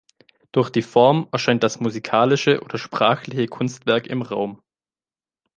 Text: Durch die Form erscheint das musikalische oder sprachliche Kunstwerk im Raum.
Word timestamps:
Durch 0.51 0.71
die 0.71 0.81
Form 0.81 1.27
erscheint 1.31 1.61
das 1.61 1.79
musikalische 1.79 2.63
oder 2.63 2.79
sprachliche 2.79 3.45
Kunstwerk 3.45 4.07
im 4.07 4.23
Raum. 4.23 4.59